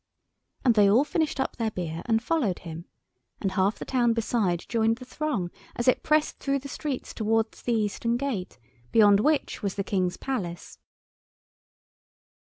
[0.65, 2.85] And they all finished up their beer and followed him,
[3.39, 7.61] and half the town beside joined the throng as it pressed through the streets towards
[7.61, 8.57] the Eastern gate,
[8.91, 10.79] beyond which was the King's Palace.